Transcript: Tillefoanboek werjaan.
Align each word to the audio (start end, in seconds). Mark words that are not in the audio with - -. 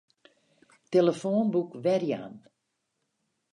Tillefoanboek 0.89 1.71
werjaan. 1.83 2.35